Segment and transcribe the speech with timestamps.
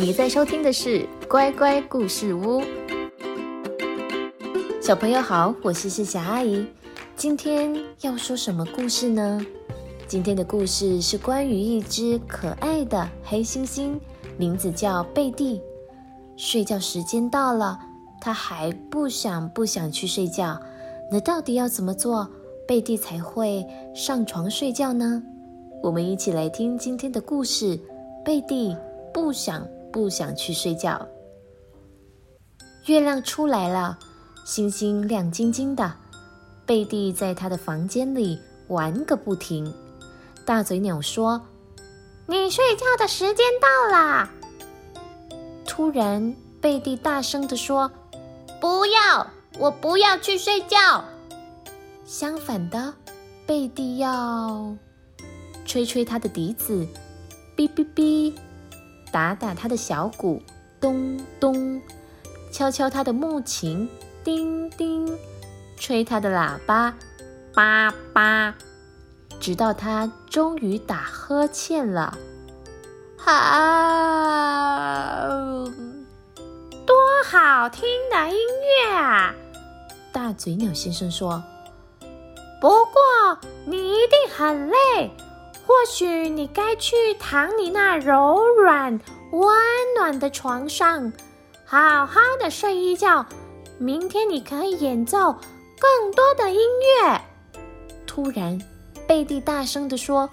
[0.00, 2.62] 你在收听的是乖乖故事屋。
[4.80, 6.64] 小朋友好，我是世霞阿姨。
[7.16, 9.44] 今天要说什么故事呢？
[10.06, 13.98] 今天的故事是关于一只可爱的黑猩猩，
[14.36, 15.60] 名字叫贝蒂。
[16.36, 17.76] 睡觉时间到了，
[18.20, 20.60] 它还不想不想去睡觉。
[21.10, 22.30] 那到底要怎么做，
[22.68, 25.20] 贝蒂才会上床睡觉呢？
[25.82, 27.76] 我们一起来听今天的故事。
[28.24, 28.76] 贝蒂
[29.12, 31.06] 不想不想去睡觉。
[32.86, 33.98] 月亮出来了，
[34.44, 35.92] 星星亮晶晶的。
[36.64, 39.72] 贝蒂在他的房间里玩个不停。
[40.44, 41.40] 大嘴鸟说
[42.26, 44.28] ：“你睡觉的时间到了。”
[45.66, 47.90] 突然，贝蒂大声地说
[48.60, 49.26] ：“不要，
[49.58, 51.04] 我不要去睡觉。”
[52.04, 52.94] 相反的，
[53.46, 54.74] 贝蒂要
[55.66, 56.86] 吹吹他的笛子。
[57.54, 58.32] 哔哔哔，
[59.12, 60.42] 打打他的小鼓，
[60.80, 61.80] 咚咚；
[62.52, 63.88] 敲敲他的木琴，
[64.22, 65.06] 叮叮；
[65.76, 66.94] 吹他的喇叭，
[67.54, 68.54] 叭叭。
[69.40, 72.18] 直到他终于打呵欠了，
[73.16, 73.30] 好，
[76.84, 78.36] 多好听的音
[78.82, 79.34] 乐啊！
[80.12, 81.42] 大嘴鸟先生说
[82.60, 84.76] ：“不过你一定很累。”
[85.68, 89.00] 或许你该去躺你那柔软
[89.32, 89.56] 温
[89.96, 91.10] 暖的床上，
[91.64, 93.24] 好好的睡一觉。
[93.78, 95.32] 明天你可以演奏
[95.80, 96.58] 更多的音
[97.00, 97.18] 乐。
[98.06, 98.60] 突然，
[99.06, 100.28] 贝蒂大声地说：“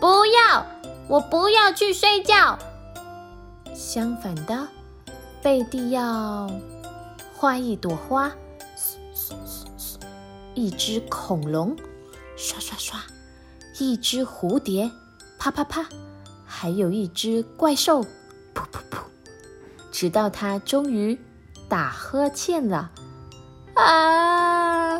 [0.00, 0.64] 不要，
[1.08, 2.56] 我不要去睡觉。”
[3.74, 4.68] 相反的，
[5.42, 6.48] 贝蒂要
[7.36, 8.30] 画一朵花，
[10.54, 11.74] 一只恐龙，
[12.36, 13.00] 刷刷刷。
[13.80, 14.88] 一只蝴蝶，
[15.40, 15.84] 啪啪啪，
[16.56, 18.98] 还有一只怪兽，噗噗噗，
[19.90, 21.18] 直到它终于
[21.68, 22.92] 打呵欠了。
[23.74, 24.96] 啊，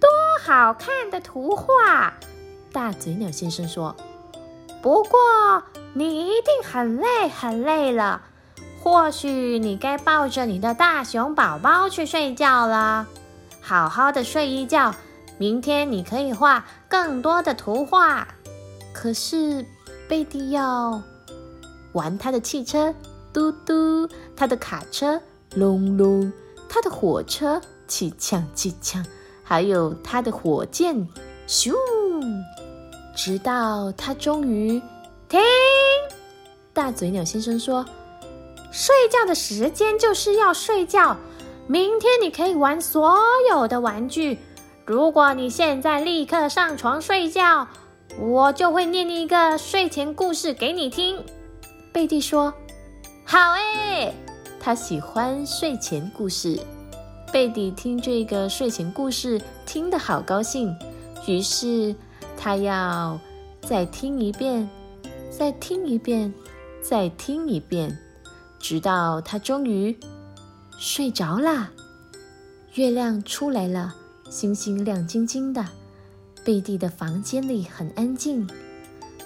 [0.00, 0.08] 多
[0.42, 2.14] 好看的图画！
[2.72, 3.94] 大嘴鸟先生说
[4.80, 5.20] ：“不过
[5.92, 8.22] 你一定很累很累了，
[8.82, 13.06] 或许你该抱着你的大熊宝宝去睡觉了，
[13.60, 14.94] 好好的睡一觉。”
[15.36, 18.28] 明天你可以画更多的图画，
[18.94, 19.66] 可是
[20.08, 21.02] 贝蒂要
[21.92, 22.94] 玩他的汽车，
[23.32, 25.20] 嘟嘟；他的卡车，
[25.56, 26.32] 隆隆；
[26.68, 29.02] 他的火车，气枪气枪；
[29.42, 30.96] 还有他的火箭，
[31.46, 31.74] 咻！
[33.14, 34.80] 直到他终于
[35.28, 35.40] 停。
[36.72, 37.84] 大嘴鸟先生说
[38.72, 41.16] ：“睡觉的时间就是要睡觉，
[41.66, 43.18] 明天你可以玩所
[43.50, 44.38] 有的玩具。”
[44.86, 47.66] 如果你现在立刻上床睡觉，
[48.18, 51.22] 我就会念一个睡前故事给你听。
[51.92, 52.54] 贝蒂说
[53.24, 54.14] ：“好诶。”
[54.60, 56.58] 他喜欢睡前故事。
[57.32, 60.74] 贝蒂听这个睡前故事听得好高兴，
[61.26, 61.94] 于是
[62.36, 63.18] 他要
[63.60, 64.68] 再听一遍，
[65.30, 66.32] 再听一遍，
[66.82, 67.98] 再听一遍，
[68.60, 69.98] 直到他终于
[70.78, 71.70] 睡着啦。
[72.74, 73.94] 月亮出来了。
[74.30, 75.64] 星星亮晶晶的，
[76.44, 78.46] 贝蒂的房间里很安静。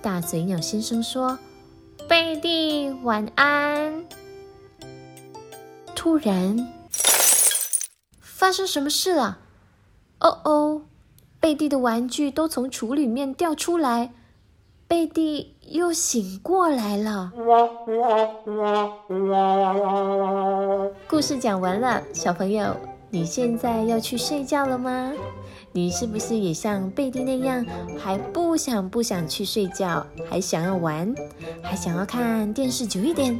[0.00, 1.38] 大嘴鸟先生说
[2.08, 4.04] ：“贝蒂，晚安。”
[5.94, 6.72] 突然，
[8.18, 9.38] 发生什么事了？
[10.20, 10.82] 哦哦，
[11.38, 14.14] 贝蒂的玩具都从橱里面掉出来，
[14.88, 17.30] 贝蒂又醒过来了。
[21.06, 22.74] 故事讲完了，小朋友。
[23.12, 25.12] 你现在要去睡觉了吗？
[25.70, 27.62] 你是不是也像贝蒂那样，
[27.98, 31.14] 还不想不想去睡觉，还想要玩，
[31.62, 33.38] 还想要看电视久一点？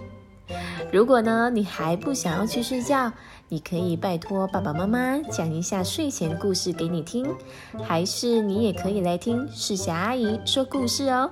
[0.92, 3.10] 如果呢，你还不想要去睡觉，
[3.48, 7.26] 你可以拜托爸爸妈妈讲一下睡前故事给你听，
[7.82, 11.30] 还是你也可以来听世霞阿姨说故事哦。